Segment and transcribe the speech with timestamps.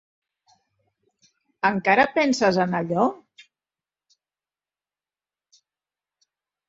[1.69, 3.05] Encara penses en allò?